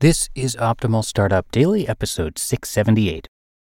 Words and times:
This 0.00 0.30
is 0.36 0.54
Optimal 0.54 1.04
Startup 1.04 1.50
Daily, 1.50 1.88
episode 1.88 2.38
678. 2.38 3.26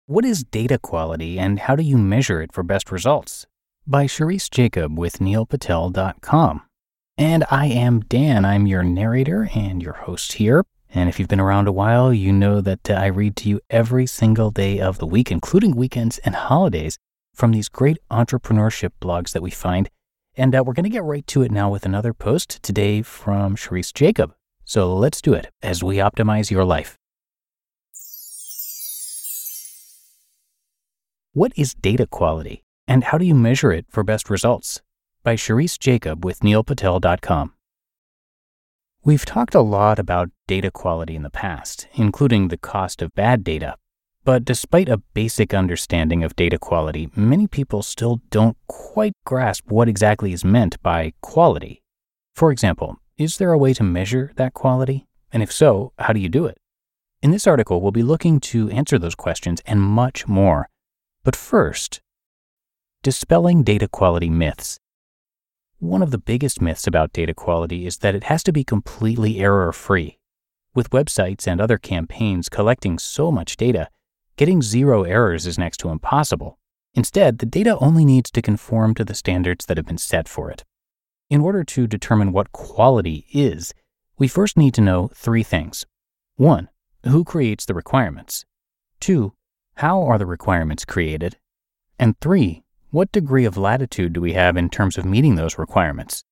What 0.07 0.25
is 0.25 0.43
data 0.43 0.77
quality 0.77 1.39
and 1.39 1.61
how 1.61 1.77
do 1.77 1.85
you 1.85 1.97
measure 1.97 2.43
it 2.43 2.53
for 2.53 2.65
best 2.65 2.91
results? 2.91 3.47
By 3.87 4.07
Sherice 4.07 4.51
Jacob 4.51 4.99
with 4.99 5.21
neilpatel.com. 5.21 6.63
And 7.17 7.45
I 7.49 7.67
am 7.67 8.01
Dan. 8.01 8.45
I'm 8.45 8.67
your 8.67 8.83
narrator 8.83 9.49
and 9.55 9.81
your 9.81 9.93
host 9.93 10.33
here. 10.33 10.65
And 10.93 11.09
if 11.09 11.21
you've 11.21 11.29
been 11.29 11.39
around 11.39 11.69
a 11.69 11.73
while, 11.73 12.13
you 12.13 12.33
know 12.33 12.61
that 12.61 12.91
uh, 12.91 12.95
I 12.95 13.07
read 13.07 13.37
to 13.37 13.49
you 13.49 13.61
every 13.71 14.07
single 14.07 14.51
day 14.51 14.81
of 14.81 14.99
the 14.99 15.07
week, 15.07 15.31
including 15.31 15.77
weekends 15.77 16.19
and 16.25 16.35
holidays, 16.35 16.99
from 17.35 17.53
these 17.53 17.69
great 17.69 17.99
entrepreneurship 18.11 18.91
blogs 19.01 19.31
that 19.31 19.43
we 19.43 19.53
find. 19.53 19.89
And 20.37 20.57
uh, 20.57 20.65
we're 20.67 20.73
going 20.73 20.83
to 20.83 20.91
get 20.91 21.05
right 21.05 21.27
to 21.29 21.43
it 21.43 21.53
now 21.53 21.71
with 21.71 21.87
another 21.87 22.13
post 22.13 22.61
today 22.65 23.03
from 23.03 23.55
Sherice 23.55 23.95
Jacob. 23.95 24.35
So 24.67 24.95
let's 24.95 25.23
do 25.23 25.33
it 25.33 25.49
as 25.63 25.83
we 25.83 25.97
optimize 25.97 26.51
your 26.51 26.65
life. 26.65 26.99
What 31.33 31.53
is 31.57 31.75
data 31.75 32.07
quality 32.07 32.65
and 32.89 33.05
how 33.05 33.17
do 33.17 33.25
you 33.25 33.35
measure 33.35 33.71
it 33.71 33.87
for 33.89 34.03
best 34.03 34.29
results? 34.29 34.83
By 35.23 35.37
Sherice 35.37 35.79
Jacob 35.79 36.25
with 36.25 36.41
neilpatel.com. 36.41 37.53
We've 39.05 39.25
talked 39.25 39.55
a 39.55 39.61
lot 39.61 40.01
about 40.01 40.31
data 40.49 40.73
quality 40.73 41.15
in 41.15 41.23
the 41.23 41.31
past, 41.31 41.87
including 41.95 42.49
the 42.49 42.57
cost 42.57 43.03
of 43.03 43.15
bad 43.15 43.45
data. 43.45 43.77
But 44.25 44.45
despite 44.45 44.89
a 44.89 45.03
basic 45.15 45.55
understanding 45.55 46.25
of 46.25 46.35
data 46.35 46.59
quality, 46.59 47.09
many 47.15 47.47
people 47.47 47.83
still 47.83 48.21
don't 48.31 48.57
quite 48.67 49.13
grasp 49.25 49.71
what 49.71 49.89
exactly 49.89 50.33
is 50.33 50.45
meant 50.45 50.83
by 50.83 51.13
quality. 51.21 51.83
For 52.35 52.51
example, 52.51 52.97
is 53.19 53.39
there 53.39 53.53
a 53.53 53.59
way 53.59 53.73
to 53.73 53.83
measure 53.83 54.31
that 54.37 54.53
quality? 54.53 55.07
And 55.33 55.43
if 55.43 55.51
so, 55.51 55.93
how 55.99 56.13
do 56.13 56.21
you 56.21 56.29
do 56.29 56.45
it? 56.45 56.59
In 57.23 57.31
this 57.31 57.47
article, 57.47 57.81
we'll 57.81 57.93
be 57.93 58.03
looking 58.03 58.41
to 58.41 58.69
answer 58.71 58.99
those 58.99 59.15
questions 59.15 59.63
and 59.65 59.81
much 59.81 60.29
more. 60.29 60.69
But 61.25 61.35
first, 61.35 62.03
dispelling 63.03 63.63
data 63.63 63.89
quality 63.89 64.29
myths. 64.29 64.79
One 65.79 66.03
of 66.03 66.11
the 66.11 66.19
biggest 66.19 66.61
myths 66.61 66.87
about 66.87 67.15
data 67.15 67.33
quality 67.33 67.87
is 67.87 67.99
that 67.99 68.15
it 68.15 68.25
has 68.25 68.43
to 68.45 68.53
be 68.53 68.65
completely 68.65 69.39
error 69.41 69.73
free. 69.73 70.19
With 70.75 70.91
websites 70.91 71.47
and 71.47 71.59
other 71.59 71.79
campaigns 71.79 72.51
collecting 72.51 72.99
so 72.99 73.33
much 73.33 73.57
data, 73.57 73.89
getting 74.37 74.61
zero 74.61 75.05
errors 75.05 75.47
is 75.47 75.59
next 75.59 75.79
to 75.79 75.89
impossible. 75.89 76.59
Instead, 76.93 77.39
the 77.39 77.47
data 77.47 77.79
only 77.79 78.05
needs 78.05 78.31
to 78.33 78.43
conform 78.43 78.95
to 78.95 79.05
the 79.05 79.15
standards 79.15 79.65
that 79.67 79.79
have 79.79 79.87
been 79.87 79.97
set 79.97 80.29
for 80.29 80.51
it. 80.51 80.65
In 81.29 81.41
order 81.41 81.65
to 81.65 81.89
determine 81.89 82.33
what 82.33 82.53
quality 82.53 83.27
is, 83.33 83.75
we 84.17 84.29
first 84.29 84.57
need 84.57 84.75
to 84.75 84.81
know 84.81 85.11
three 85.13 85.43
things. 85.43 85.85
One, 86.37 86.69
who 87.05 87.25
creates 87.25 87.65
the 87.65 87.75
requirements? 87.75 88.45
Two, 89.01 89.33
how 89.77 90.03
are 90.03 90.19
the 90.19 90.27
requirements 90.27 90.85
created? 90.85 91.37
And 91.99 92.19
three, 92.21 92.63
what 92.91 93.11
degree 93.11 93.45
of 93.45 93.57
latitude 93.57 94.13
do 94.13 94.21
we 94.21 94.35
have 94.35 94.57
in 94.57 94.71
terms 94.71 94.97
of 94.97 95.05
meeting 95.05 95.35
those 95.35 95.59
requirements? 95.59 96.23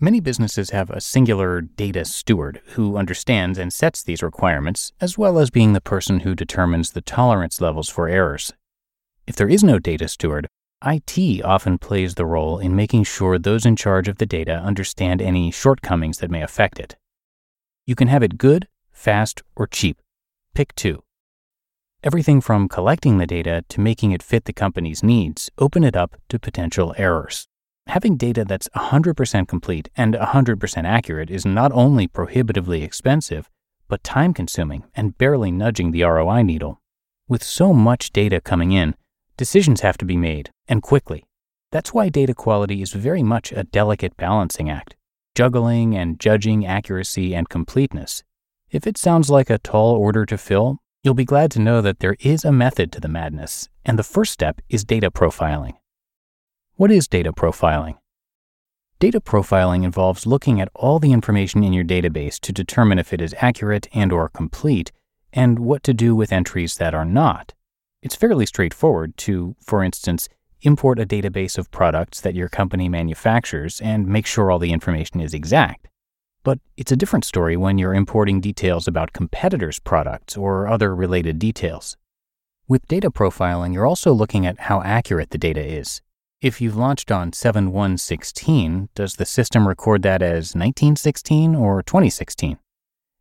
Many 0.00 0.20
businesses 0.20 0.70
have 0.70 0.88
a 0.88 1.02
singular 1.02 1.60
data 1.60 2.06
steward 2.06 2.62
who 2.68 2.96
understands 2.96 3.58
and 3.58 3.70
sets 3.70 4.02
these 4.02 4.22
requirements, 4.22 4.92
as 4.98 5.18
well 5.18 5.38
as 5.38 5.50
being 5.50 5.74
the 5.74 5.80
person 5.82 6.20
who 6.20 6.34
determines 6.34 6.92
the 6.92 7.02
tolerance 7.02 7.60
levels 7.60 7.90
for 7.90 8.08
errors. 8.08 8.54
If 9.26 9.36
there 9.36 9.48
is 9.48 9.62
no 9.62 9.78
data 9.78 10.08
steward, 10.08 10.48
IT 10.82 11.44
often 11.44 11.76
plays 11.76 12.14
the 12.14 12.24
role 12.24 12.58
in 12.58 12.74
making 12.74 13.04
sure 13.04 13.38
those 13.38 13.66
in 13.66 13.76
charge 13.76 14.08
of 14.08 14.16
the 14.16 14.24
data 14.24 14.54
understand 14.54 15.20
any 15.20 15.50
shortcomings 15.50 16.18
that 16.18 16.30
may 16.30 16.42
affect 16.42 16.78
it. 16.78 16.96
You 17.84 17.94
can 17.94 18.08
have 18.08 18.22
it 18.22 18.38
good, 18.38 18.66
fast, 18.90 19.42
or 19.54 19.66
cheap. 19.66 20.00
Pick 20.54 20.74
two. 20.74 21.02
Everything 22.02 22.40
from 22.40 22.66
collecting 22.66 23.18
the 23.18 23.26
data 23.26 23.62
to 23.68 23.80
making 23.80 24.12
it 24.12 24.22
fit 24.22 24.46
the 24.46 24.54
company's 24.54 25.02
needs 25.02 25.50
open 25.58 25.84
it 25.84 25.96
up 25.96 26.16
to 26.30 26.38
potential 26.38 26.94
errors. 26.96 27.46
Having 27.88 28.16
data 28.16 28.46
that's 28.46 28.70
100% 28.74 29.46
complete 29.46 29.90
and 29.98 30.14
100% 30.14 30.84
accurate 30.84 31.28
is 31.28 31.44
not 31.44 31.72
only 31.72 32.06
prohibitively 32.06 32.82
expensive, 32.82 33.50
but 33.86 34.02
time 34.02 34.32
consuming 34.32 34.84
and 34.94 35.18
barely 35.18 35.50
nudging 35.50 35.90
the 35.90 36.04
ROI 36.04 36.40
needle. 36.40 36.80
With 37.28 37.42
so 37.42 37.74
much 37.74 38.12
data 38.12 38.40
coming 38.40 38.72
in, 38.72 38.94
Decisions 39.40 39.80
have 39.80 39.96
to 39.96 40.04
be 40.04 40.18
made, 40.18 40.50
and 40.70 40.82
quickly. 40.82 41.26
That's 41.72 41.92
why 41.92 42.08
data 42.08 42.32
quality 42.32 42.80
is 42.80 42.92
very 42.92 43.22
much 43.22 43.52
a 43.52 43.64
delicate 43.64 44.16
balancing 44.16 44.70
act, 44.70 44.96
juggling 45.34 45.94
and 45.94 46.18
judging 46.18 46.64
accuracy 46.64 47.34
and 47.34 47.48
completeness. 47.48 48.22
If 48.70 48.86
it 48.86 48.96
sounds 48.96 49.28
like 49.28 49.50
a 49.50 49.58
tall 49.58 49.94
order 49.96 50.24
to 50.24 50.38
fill, 50.38 50.78
you'll 51.02 51.14
be 51.14 51.24
glad 51.24 51.50
to 51.52 51.60
know 51.60 51.82
that 51.82 51.98
there 51.98 52.16
is 52.20 52.44
a 52.44 52.52
method 52.52 52.92
to 52.92 53.00
the 53.00 53.08
madness, 53.08 53.68
and 53.84 53.98
the 53.98 54.02
first 54.02 54.32
step 54.32 54.60
is 54.68 54.84
data 54.84 55.10
profiling. 55.10 55.74
What 56.76 56.90
is 56.90 57.08
data 57.08 57.32
profiling? 57.32 57.98
Data 58.98 59.20
profiling 59.20 59.82
involves 59.84 60.26
looking 60.26 60.60
at 60.60 60.70
all 60.74 60.98
the 60.98 61.12
information 61.12 61.64
in 61.64 61.72
your 61.72 61.84
database 61.84 62.38
to 62.40 62.52
determine 62.52 62.98
if 62.98 63.12
it 63.12 63.20
is 63.20 63.34
accurate 63.38 63.88
and 63.94 64.12
or 64.12 64.28
complete 64.28 64.92
and 65.32 65.58
what 65.58 65.82
to 65.84 65.94
do 65.94 66.14
with 66.14 66.32
entries 66.32 66.76
that 66.76 66.94
are 66.94 67.04
not. 67.04 67.54
It's 68.02 68.16
fairly 68.16 68.46
straightforward 68.46 69.16
to, 69.18 69.56
for 69.60 69.82
instance, 69.82 70.28
import 70.62 70.98
a 70.98 71.06
database 71.06 71.58
of 71.58 71.70
products 71.70 72.20
that 72.20 72.34
your 72.34 72.48
company 72.48 72.88
manufactures 72.88 73.80
and 73.80 74.06
make 74.06 74.26
sure 74.26 74.50
all 74.50 74.58
the 74.58 74.72
information 74.72 75.20
is 75.20 75.34
exact. 75.34 75.88
But 76.42 76.58
it's 76.76 76.92
a 76.92 76.96
different 76.96 77.24
story 77.24 77.56
when 77.56 77.78
you're 77.78 77.94
importing 77.94 78.40
details 78.40 78.88
about 78.88 79.12
competitors' 79.12 79.78
products 79.78 80.36
or 80.36 80.66
other 80.68 80.94
related 80.94 81.38
details. 81.38 81.96
With 82.66 82.88
data 82.88 83.10
profiling, 83.10 83.74
you're 83.74 83.86
also 83.86 84.12
looking 84.12 84.46
at 84.46 84.60
how 84.60 84.82
accurate 84.82 85.30
the 85.30 85.38
data 85.38 85.64
is. 85.64 86.02
If 86.40 86.60
you've 86.60 86.76
launched 86.76 87.10
on 87.10 87.34
7116, 87.34 88.88
does 88.94 89.16
the 89.16 89.26
system 89.26 89.68
record 89.68 90.02
that 90.02 90.22
as 90.22 90.54
1916 90.54 91.54
or 91.54 91.82
2016? 91.82 92.58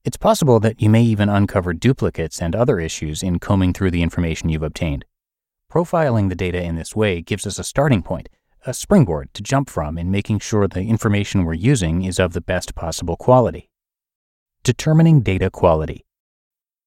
It's 0.06 0.16
possible 0.16 0.62
that 0.62 0.82
you 0.82 0.90
may 0.90 1.04
even 1.04 1.28
uncover 1.28 1.74
duplicates 1.74 2.42
and 2.42 2.56
other 2.56 2.80
issues 2.80 3.22
in 3.22 3.40
combing 3.40 3.74
through 3.74 3.92
the 3.92 4.02
information 4.02 4.48
you've 4.48 4.64
obtained. 4.64 5.04
Profiling 5.72 6.30
the 6.30 6.36
data 6.36 6.60
in 6.64 6.76
this 6.76 6.96
way 6.96 7.22
gives 7.22 7.46
us 7.46 7.60
a 7.60 7.64
starting 7.64 8.02
point, 8.02 8.28
a 8.66 8.74
springboard 8.74 9.32
to 9.36 9.44
jump 9.44 9.70
from 9.70 10.00
in 10.00 10.10
making 10.10 10.40
sure 10.40 10.68
the 10.68 10.82
information 10.82 11.44
we're 11.44 11.54
using 11.54 12.04
is 12.04 12.18
of 12.18 12.34
the 12.34 12.42
best 12.42 12.74
possible 12.74 13.16
quality. 13.16 13.70
Determining 14.64 15.22
data 15.22 15.52
quality. 15.52 16.08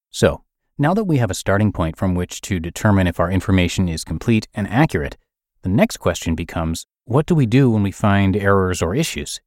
So, 0.09 0.43
now 0.77 0.93
that 0.95 1.05
we 1.05 1.17
have 1.17 1.31
a 1.31 1.35
starting 1.35 1.71
point 1.71 1.95
from 1.95 2.13
which 2.13 2.41
to 2.41 2.59
determine 2.59 3.07
if 3.07 3.21
our 3.21 3.31
information 3.31 3.87
is 3.87 4.03
complete 4.03 4.49
and 4.53 4.67
accurate, 4.67 5.15
the 5.61 5.69
next 5.69 5.97
question 5.97 6.35
becomes 6.35 6.85
what 7.05 7.25
do 7.25 7.35
we 7.35 7.45
do 7.45 7.71
when 7.71 7.83
we 7.83 7.91
find 7.91 8.35
errors 8.35 8.81
or 8.81 8.93
issues? 8.93 9.39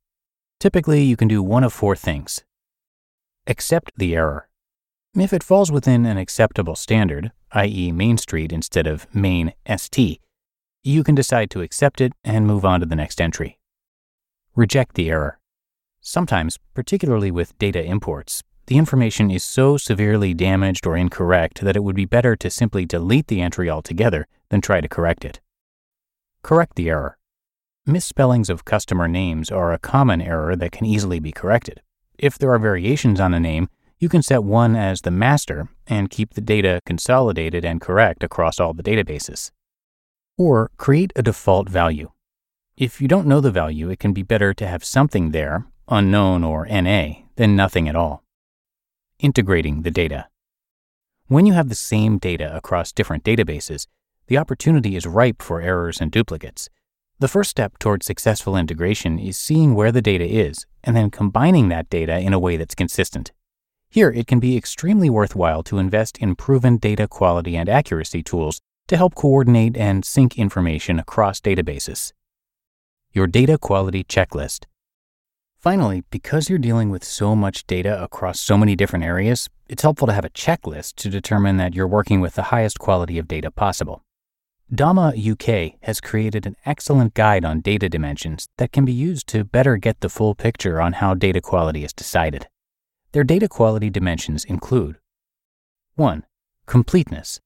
Typically, 0.59 1.03
you 1.03 1.17
can 1.17 1.29
do 1.29 1.43
one 1.43 1.63
of 1.63 1.75
four 1.75 1.95
things 1.95 2.43
accept 3.47 3.93
the 3.97 4.17
error. 4.17 4.49
If 5.19 5.33
it 5.33 5.43
falls 5.43 5.73
within 5.73 6.05
an 6.05 6.19
acceptable 6.19 6.77
standard, 6.77 7.33
i.e., 7.53 7.91
Main 7.91 8.19
Street 8.19 8.53
instead 8.53 8.87
of 8.87 9.07
Main 9.15 9.55
ST, 9.67 10.21
you 10.85 11.03
can 11.03 11.15
decide 11.15 11.49
to 11.51 11.63
accept 11.63 12.03
it 12.03 12.13
and 12.23 12.47
move 12.47 12.67
on 12.67 12.81
to 12.81 12.87
the 12.87 12.95
next 12.95 13.19
entry. 13.19 13.59
Reject 14.55 14.95
the 14.95 15.09
error. 15.09 15.39
Sometimes, 16.03 16.59
particularly 16.75 17.31
with 17.31 17.57
data 17.57 17.83
imports, 17.83 18.43
the 18.67 18.77
information 18.77 19.31
is 19.31 19.43
so 19.43 19.79
severely 19.79 20.35
damaged 20.35 20.87
or 20.87 20.99
incorrect 20.99 21.63
that 21.63 21.77
it 21.77 21.83
would 21.83 21.97
be 21.97 22.05
better 22.05 22.37
to 22.37 22.51
simply 22.51 22.85
delete 22.85 23.29
the 23.29 23.41
entry 23.41 23.71
altogether 23.71 24.27
than 24.51 24.61
try 24.61 24.83
to 24.83 24.89
correct 24.89 25.25
it. 25.25 25.41
Correct 26.43 26.77
the 26.77 26.91
error. 26.91 27.17
Misspellings 27.87 28.51
of 28.51 28.67
customer 28.67 29.09
names 29.09 29.51
are 29.51 29.73
a 29.73 29.79
common 29.79 30.21
error 30.21 30.55
that 30.57 30.73
can 30.73 30.85
easily 30.85 31.21
be 31.21 31.33
corrected. 31.33 31.81
If 32.19 32.37
there 32.37 32.53
are 32.53 32.59
variations 32.59 33.19
on 33.19 33.33
a 33.33 33.41
name, 33.41 33.71
you 33.99 34.09
can 34.09 34.23
set 34.23 34.45
one 34.45 34.77
as 34.77 35.01
the 35.01 35.11
master 35.11 35.69
and 35.87 36.11
keep 36.11 36.35
the 36.35 36.41
data 36.41 36.81
consolidated 36.85 37.65
and 37.65 37.81
correct 37.81 38.23
across 38.23 38.61
all 38.61 38.75
the 38.75 38.83
databases. 38.83 39.51
Or 40.37 40.71
create 40.77 41.13
a 41.17 41.23
default 41.23 41.69
value. 41.69 42.11
If 42.77 43.01
you 43.01 43.09
don't 43.09 43.27
know 43.27 43.41
the 43.41 43.51
value, 43.51 43.89
it 43.89 43.99
can 43.99 44.13
be 44.13 44.23
better 44.23 44.53
to 44.53 44.67
have 44.67 44.85
something 44.85 45.31
there, 45.31 45.67
unknown 45.89 46.45
or 46.45 46.67
NA, 46.67 47.13
than 47.37 47.57
nothing 47.57 47.89
at 47.89 47.97
all. 47.97 48.23
Integrating 49.19 49.81
the 49.81 49.91
data. 49.91 50.29
When 51.29 51.47
you 51.47 51.55
have 51.55 51.71
the 51.71 51.75
same 51.75 52.19
data 52.19 52.55
across 52.55 52.93
different 52.93 53.25
databases, 53.25 53.87
the 54.27 54.37
opportunity 54.37 54.95
is 54.95 55.07
ripe 55.07 55.41
for 55.41 55.63
errors 55.63 56.03
and 56.03 56.11
duplicates. 56.11 56.69
The 57.19 57.29
first 57.29 57.49
step 57.49 57.79
towards 57.79 58.05
successful 58.05 58.59
integration 58.59 59.19
is 59.19 59.39
seeing 59.39 59.75
where 59.75 59.91
the 59.91 60.03
data 60.03 60.27
is 60.27 60.67
and 60.85 60.95
then 60.95 61.11
combining 61.11 61.71
that 61.71 61.89
data 61.89 62.19
in 62.19 62.35
a 62.35 62.39
way 62.39 62.59
that's 62.59 62.75
consistent. 62.75 63.33
Here, 63.97 64.11
it 64.11 64.27
can 64.27 64.41
be 64.41 64.59
extremely 64.59 65.09
worthwhile 65.09 65.63
to 65.63 65.79
invest 65.79 66.19
in 66.19 66.37
proven 66.37 66.77
data 66.77 67.09
quality 67.09 67.57
and 67.57 67.67
accuracy 67.67 68.23
tools 68.23 68.61
to 68.89 68.97
help 68.99 69.15
coordinate 69.15 69.75
and 69.75 70.05
sync 70.05 70.39
information 70.39 70.99
across 70.99 71.41
databases. 71.41 72.13
Your 73.15 73.27
data 73.27 73.57
quality 73.57 74.05
checklist. 74.05 74.67
Finally, 75.59 76.05
because 76.11 76.51
you're 76.51 76.59
dealing 76.59 76.91
with 76.91 77.05
so 77.05 77.35
much 77.35 77.67
data 77.67 78.03
across 78.03 78.39
so 78.39 78.59
many 78.59 78.77
different 78.77 79.03
areas, 79.03 79.49
it's 79.67 79.83
helpful 79.83 80.09
to 80.09 80.13
have 80.13 80.27
a 80.27 80.37
checklist 80.45 80.97
to 80.97 81.09
determine 81.09 81.57
that 81.57 81.75
you're 81.75 81.89
working 81.89 82.21
with 82.21 82.35
the 82.35 82.51
highest 82.53 82.79
quality 82.79 83.17
of 83.17 83.27
data 83.27 83.51
possible. 83.51 84.03
DAMA 84.71 85.15
UK 85.17 85.81
has 85.85 86.03
created 86.03 86.45
an 86.45 86.57
excellent 86.67 87.15
guide 87.15 87.47
on 87.47 87.63
data 87.63 87.89
dimensions 87.89 88.47
that 88.59 88.73
can 88.73 88.85
be 88.85 88.93
used 88.93 89.27
to 89.29 89.43
better 89.43 89.79
get 89.79 90.01
the 90.01 90.11
full 90.11 90.35
picture 90.35 90.83
on 90.83 90.93
how 90.93 91.15
data 91.15 91.41
quality 91.41 91.83
is 91.83 91.95
decided. 91.95 92.47
Their 93.17 93.25
data 93.25 93.49
quality 93.49 93.89
dimensions 93.89 94.45
include 94.45 94.99
1. 95.95 96.27
Completeness, 96.67 97.41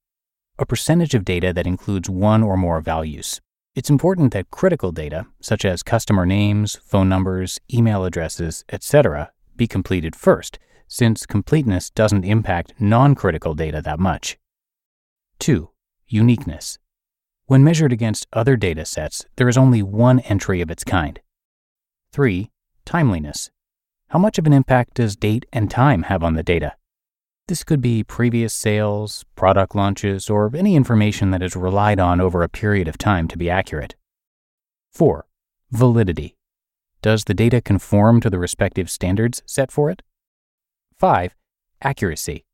a 0.59 0.67
percentage 0.67 1.15
of 1.15 1.25
data 1.25 1.53
that 1.53 1.65
includes 1.65 2.11
one 2.11 2.43
or 2.43 2.57
more 2.57 2.81
values. 2.81 3.41
It's 3.77 3.89
important 3.89 4.33
that 4.33 4.51
critical 4.51 4.91
data, 4.91 5.27
such 5.41 5.65
as 5.65 5.85
customer 5.85 6.27
names, 6.27 6.75
phone 6.75 7.09
numbers, 7.09 7.61
email 7.73 8.05
addresses, 8.05 8.65
etc., 8.71 9.31
be 9.55 9.69
completed 9.69 10.17
first, 10.17 10.59
since 10.89 11.25
completeness 11.25 11.89
doesn't 11.89 12.25
impact 12.25 12.75
non 12.81 13.15
critical 13.15 13.55
data 13.55 13.81
that 13.81 14.01
much. 14.01 14.39
2. 15.39 15.71
Uniqueness. 16.09 16.81
When 17.47 17.63
measured 17.63 17.93
against 17.93 18.27
other 18.33 18.57
data 18.57 18.85
sets, 18.85 19.25
there 19.37 19.49
is 19.49 19.57
only 19.57 19.85
one 19.85 20.19
entry 20.19 20.63
of 20.63 20.71
its 20.73 20.83
kind. 20.83 21.21
3. 22.11 22.51
Timeliness. 22.85 23.53
How 24.11 24.19
much 24.19 24.39
of 24.39 24.47
an 24.47 24.53
impact 24.53 24.95
does 24.95 25.15
date 25.15 25.47
and 25.53 25.71
time 25.71 26.03
have 26.03 26.25
on 26.25 26.35
the 26.35 26.43
data? 26.43 26.75
This 27.47 27.62
could 27.62 27.81
be 27.81 28.03
previous 28.03 28.53
sales, 28.53 29.25
product 29.37 29.77
launches, 29.77 30.29
or 30.29 30.51
any 30.53 30.75
information 30.75 31.31
that 31.31 31.45
is 31.45 31.55
relied 31.55 32.01
on 32.01 32.21
over 32.21 32.43
a 32.43 32.49
period 32.49 32.89
of 32.89 32.99
time 32.99 33.29
to 33.29 33.39
be 33.39 33.49
accurate. 33.49 33.95
4. 34.93 35.27
Validity. 35.71 36.35
Does 37.03 37.23
the 37.23 37.35
data 37.35 37.61
conform 37.61 38.21
to 38.23 38.29
the 38.29 38.41
respective 38.41 38.91
standards 38.91 39.45
set 39.47 39.71
for 39.71 39.91
it? 39.91 40.03
5. 40.99 41.37
Accuracy. 41.81 42.45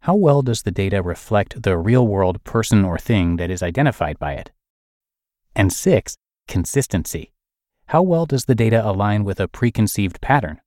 How 0.00 0.16
well 0.16 0.42
does 0.42 0.64
the 0.64 0.70
data 0.70 1.00
reflect 1.00 1.62
the 1.62 1.78
real 1.78 2.06
world 2.06 2.44
person 2.44 2.84
or 2.84 2.98
thing 2.98 3.36
that 3.36 3.50
is 3.50 3.62
identified 3.62 4.18
by 4.18 4.34
it? 4.34 4.50
And 5.54 5.72
6. 5.72 6.18
Consistency. 6.46 7.32
How 7.86 8.02
well 8.02 8.26
does 8.26 8.44
the 8.44 8.54
data 8.54 8.86
align 8.86 9.24
with 9.24 9.40
a 9.40 9.48
preconceived 9.48 10.20
pattern? 10.20 10.60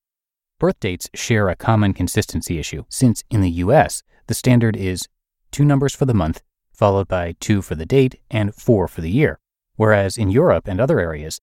Birth 0.60 0.82
dates 0.82 1.10
share 1.14 1.48
a 1.48 1.56
common 1.56 1.94
consistency 1.94 2.60
issue, 2.60 2.84
since 2.90 3.24
in 3.30 3.40
the 3.40 3.50
US, 3.64 4.04
the 4.28 4.34
standard 4.34 4.76
is 4.76 5.08
two 5.52 5.64
numbers 5.64 5.96
for 5.96 6.06
the 6.06 6.14
month, 6.14 6.42
followed 6.74 7.08
by 7.08 7.36
two 7.40 7.62
for 7.62 7.76
the 7.76 7.86
date 7.86 8.20
and 8.30 8.54
four 8.54 8.90
for 8.90 9.00
the 9.00 9.10
year, 9.10 9.40
whereas 9.78 10.18
in 10.18 10.30
Europe 10.30 10.68
and 10.68 10.82
other 10.82 11.00
areas, 11.00 11.40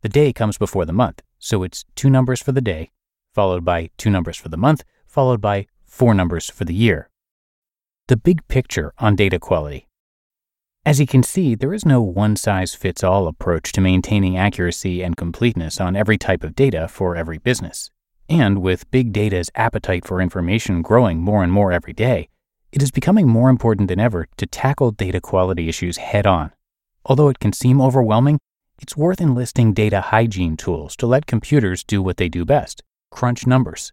the 0.00 0.08
day 0.08 0.32
comes 0.32 0.56
before 0.56 0.86
the 0.86 0.94
month, 0.94 1.20
so 1.38 1.62
it's 1.62 1.84
two 1.94 2.08
numbers 2.08 2.42
for 2.42 2.52
the 2.52 2.62
day, 2.62 2.90
followed 3.34 3.66
by 3.66 3.90
two 3.98 4.08
numbers 4.08 4.38
for 4.38 4.48
the 4.48 4.56
month, 4.56 4.82
followed 5.06 5.42
by 5.42 5.66
four 5.84 6.14
numbers 6.14 6.48
for 6.48 6.64
the 6.64 6.74
year. 6.74 7.10
The 8.08 8.16
big 8.16 8.48
picture 8.48 8.94
on 8.98 9.14
data 9.14 9.38
quality. 9.38 9.88
As 10.86 11.00
you 11.00 11.06
can 11.06 11.22
see, 11.22 11.54
there 11.54 11.72
is 11.72 11.86
no 11.86 12.02
one 12.02 12.36
size 12.36 12.74
fits 12.74 13.04
all 13.04 13.26
approach 13.26 13.72
to 13.72 13.80
maintaining 13.82 14.38
accuracy 14.38 15.02
and 15.02 15.16
completeness 15.16 15.80
on 15.80 15.96
every 15.96 16.18
type 16.18 16.42
of 16.42 16.54
data 16.54 16.88
for 16.88 17.14
every 17.14 17.38
business. 17.38 17.90
And 18.28 18.62
with 18.62 18.90
big 18.90 19.12
data's 19.12 19.50
appetite 19.54 20.06
for 20.06 20.20
information 20.20 20.80
growing 20.80 21.20
more 21.20 21.42
and 21.42 21.52
more 21.52 21.72
every 21.72 21.92
day, 21.92 22.28
it 22.72 22.82
is 22.82 22.90
becoming 22.90 23.28
more 23.28 23.50
important 23.50 23.88
than 23.88 24.00
ever 24.00 24.26
to 24.38 24.46
tackle 24.46 24.90
data 24.90 25.20
quality 25.20 25.68
issues 25.68 25.98
head 25.98 26.26
on. 26.26 26.50
Although 27.04 27.28
it 27.28 27.38
can 27.38 27.52
seem 27.52 27.80
overwhelming, 27.80 28.38
it's 28.80 28.96
worth 28.96 29.20
enlisting 29.20 29.72
data 29.72 30.00
hygiene 30.00 30.56
tools 30.56 30.96
to 30.96 31.06
let 31.06 31.26
computers 31.26 31.84
do 31.84 32.02
what 32.02 32.16
they 32.16 32.28
do 32.28 32.44
best 32.44 32.82
crunch 33.10 33.46
numbers. 33.46 33.92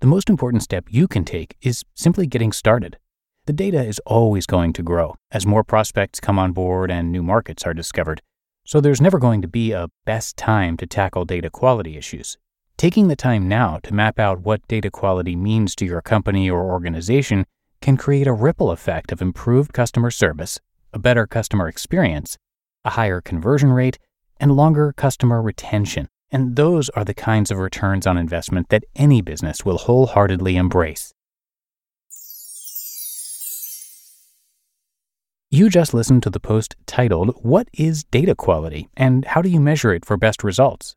The 0.00 0.06
most 0.06 0.28
important 0.28 0.62
step 0.62 0.84
you 0.90 1.08
can 1.08 1.24
take 1.24 1.56
is 1.62 1.84
simply 1.94 2.26
getting 2.26 2.52
started. 2.52 2.98
The 3.46 3.52
data 3.52 3.82
is 3.82 4.00
always 4.00 4.44
going 4.44 4.72
to 4.74 4.82
grow 4.82 5.14
as 5.30 5.46
more 5.46 5.64
prospects 5.64 6.20
come 6.20 6.38
on 6.38 6.52
board 6.52 6.90
and 6.90 7.10
new 7.10 7.22
markets 7.22 7.64
are 7.64 7.72
discovered, 7.72 8.20
so 8.66 8.80
there's 8.80 9.00
never 9.00 9.18
going 9.18 9.40
to 9.42 9.48
be 9.48 9.72
a 9.72 9.88
best 10.04 10.36
time 10.36 10.76
to 10.76 10.86
tackle 10.86 11.24
data 11.24 11.48
quality 11.48 11.96
issues. 11.96 12.36
Taking 12.82 13.06
the 13.06 13.14
time 13.14 13.46
now 13.46 13.78
to 13.84 13.94
map 13.94 14.18
out 14.18 14.40
what 14.40 14.66
data 14.66 14.90
quality 14.90 15.36
means 15.36 15.76
to 15.76 15.86
your 15.86 16.02
company 16.02 16.50
or 16.50 16.72
organization 16.72 17.46
can 17.80 17.96
create 17.96 18.26
a 18.26 18.32
ripple 18.32 18.72
effect 18.72 19.12
of 19.12 19.22
improved 19.22 19.72
customer 19.72 20.10
service, 20.10 20.58
a 20.92 20.98
better 20.98 21.24
customer 21.24 21.68
experience, 21.68 22.36
a 22.84 22.90
higher 22.90 23.20
conversion 23.20 23.70
rate, 23.70 24.00
and 24.40 24.56
longer 24.56 24.92
customer 24.96 25.40
retention. 25.40 26.08
And 26.32 26.56
those 26.56 26.88
are 26.88 27.04
the 27.04 27.14
kinds 27.14 27.52
of 27.52 27.58
returns 27.58 28.04
on 28.04 28.18
investment 28.18 28.68
that 28.70 28.82
any 28.96 29.22
business 29.22 29.64
will 29.64 29.78
wholeheartedly 29.78 30.56
embrace. 30.56 31.14
You 35.50 35.68
just 35.68 35.94
listened 35.94 36.24
to 36.24 36.30
the 36.30 36.40
post 36.40 36.74
titled, 36.86 37.36
What 37.44 37.68
is 37.74 38.02
Data 38.02 38.34
Quality 38.34 38.88
and 38.96 39.24
How 39.24 39.40
Do 39.40 39.48
You 39.48 39.60
Measure 39.60 39.94
It 39.94 40.04
for 40.04 40.16
Best 40.16 40.42
Results? 40.42 40.96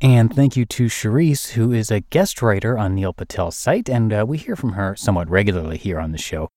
And 0.00 0.34
thank 0.34 0.56
you 0.56 0.66
to 0.66 0.86
Sherice, 0.88 1.52
who 1.52 1.72
is 1.72 1.90
a 1.90 2.00
guest 2.00 2.42
writer 2.42 2.76
on 2.76 2.94
Neil 2.94 3.12
Patel's 3.12 3.56
site, 3.56 3.88
and 3.88 4.12
uh, 4.12 4.24
we 4.26 4.36
hear 4.36 4.56
from 4.56 4.72
her 4.72 4.94
somewhat 4.96 5.30
regularly 5.30 5.78
here 5.78 5.98
on 5.98 6.12
the 6.12 6.18
show. 6.18 6.48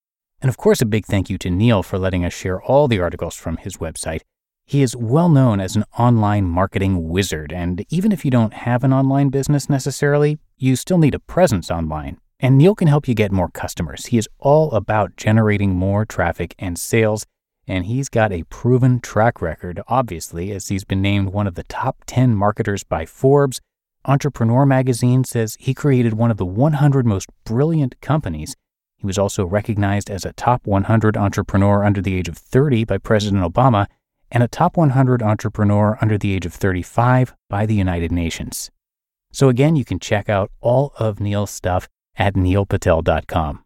And 0.41 0.49
of 0.49 0.57
course, 0.57 0.81
a 0.81 0.85
big 0.85 1.05
thank 1.05 1.29
you 1.29 1.37
to 1.39 1.49
Neil 1.49 1.81
for 1.81 1.97
letting 1.97 2.25
us 2.25 2.33
share 2.33 2.61
all 2.61 2.87
the 2.87 2.99
articles 2.99 3.35
from 3.35 3.57
his 3.57 3.77
website. 3.77 4.21
He 4.65 4.81
is 4.81 4.97
well 4.97 5.29
known 5.29 5.61
as 5.61 5.75
an 5.75 5.85
online 5.97 6.43
marketing 6.43 7.07
wizard, 7.07 7.53
and 7.53 7.85
even 7.89 8.11
if 8.11 8.25
you 8.25 8.31
don't 8.31 8.53
have 8.53 8.83
an 8.83 8.91
online 8.91 9.29
business 9.29 9.69
necessarily, 9.69 10.39
you 10.57 10.75
still 10.75 10.97
need 10.97 11.15
a 11.15 11.19
presence 11.19 11.71
online. 11.71 12.17
And 12.39 12.57
Neil 12.57 12.75
can 12.75 12.87
help 12.87 13.07
you 13.07 13.15
get 13.15 13.31
more 13.31 13.49
customers. 13.49 14.07
He 14.07 14.17
is 14.17 14.27
all 14.39 14.71
about 14.71 15.15
generating 15.15 15.73
more 15.73 16.05
traffic 16.05 16.53
and 16.59 16.77
sales, 16.77 17.25
and 17.67 17.85
he's 17.85 18.09
got 18.09 18.31
a 18.31 18.43
proven 18.43 18.99
track 18.99 19.41
record, 19.41 19.81
obviously, 19.87 20.51
as 20.51 20.69
he's 20.69 20.85
been 20.85 21.01
named 21.01 21.29
one 21.29 21.47
of 21.47 21.55
the 21.55 21.63
top 21.63 22.03
10 22.05 22.35
marketers 22.35 22.83
by 22.83 23.05
Forbes. 23.05 23.59
Entrepreneur 24.05 24.65
magazine 24.65 25.23
says 25.23 25.57
he 25.59 25.73
created 25.73 26.13
one 26.13 26.31
of 26.31 26.37
the 26.37 26.45
100 26.45 27.05
most 27.05 27.29
brilliant 27.43 27.99
companies 27.99 28.55
he 28.97 29.05
was 29.05 29.17
also 29.17 29.45
recognized 29.45 30.09
as 30.09 30.25
a 30.25 30.33
top 30.33 30.65
100 30.65 31.15
entrepreneur 31.15 31.85
under 31.85 32.01
the 32.01 32.15
age 32.15 32.27
of 32.27 32.37
30 32.37 32.83
by 32.85 32.97
President 32.97 33.43
Obama 33.43 33.85
and 34.31 34.43
a 34.43 34.47
top 34.47 34.75
100 34.75 35.21
entrepreneur 35.21 35.97
under 36.01 36.17
the 36.17 36.33
age 36.33 36.45
of 36.45 36.53
35 36.53 37.35
by 37.49 37.65
the 37.65 37.75
United 37.75 38.11
Nations. 38.11 38.71
So, 39.31 39.49
again, 39.49 39.75
you 39.75 39.85
can 39.85 39.99
check 39.99 40.29
out 40.29 40.51
all 40.61 40.93
of 40.97 41.19
Neil's 41.19 41.51
stuff 41.51 41.87
at 42.15 42.33
neilpatel.com. 42.33 43.63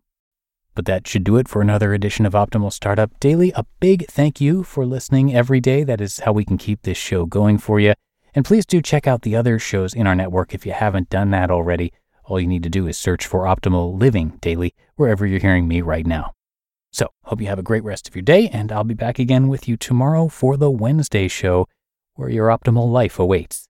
But 0.82 0.88
that 0.88 1.08
should 1.08 1.24
do 1.24 1.38
it 1.38 1.48
for 1.48 1.62
another 1.62 1.94
edition 1.94 2.26
of 2.26 2.34
Optimal 2.34 2.74
Startup 2.74 3.12
Daily. 3.20 3.52
A 3.56 3.68
big 3.80 4.08
thank 4.08 4.42
you 4.42 4.64
for 4.64 4.84
listening 4.84 5.32
every 5.32 5.60
day. 5.60 5.84
That 5.84 6.02
is 6.02 6.22
how 6.22 6.34
we 6.34 6.44
can 6.44 6.58
keep 6.58 6.82
this 6.82 6.98
show 6.98 7.28
going 7.28 7.60
for 7.60 7.80
you. 7.80 7.94
And 8.34 8.44
please 8.44 8.66
do 8.66 8.82
check 8.82 9.06
out 9.06 9.22
the 9.22 9.36
other 9.36 9.60
shows 9.60 9.94
in 9.94 10.08
our 10.08 10.16
network 10.16 10.56
if 10.56 10.66
you 10.66 10.72
haven't 10.72 11.12
done 11.12 11.30
that 11.30 11.52
already. 11.52 11.94
All 12.26 12.40
you 12.40 12.48
need 12.48 12.64
to 12.64 12.70
do 12.72 12.88
is 12.88 12.98
search 12.98 13.28
for 13.28 13.42
Optimal 13.42 14.00
Living 14.00 14.40
Daily 14.42 14.74
wherever 14.96 15.24
you're 15.24 15.40
hearing 15.40 15.68
me 15.68 15.82
right 15.82 16.08
now. 16.08 16.34
So, 16.92 17.10
hope 17.26 17.42
you 17.42 17.48
have 17.48 17.60
a 17.60 17.62
great 17.62 17.84
rest 17.84 18.08
of 18.08 18.16
your 18.16 18.24
day, 18.24 18.50
and 18.52 18.72
I'll 18.72 18.84
be 18.84 18.96
back 18.96 19.20
again 19.20 19.50
with 19.50 19.68
you 19.68 19.78
tomorrow 19.78 20.30
for 20.30 20.58
the 20.58 20.72
Wednesday 20.72 21.28
show 21.28 21.68
where 22.16 22.30
your 22.30 22.48
optimal 22.48 22.92
life 22.92 23.20
awaits. 23.20 23.68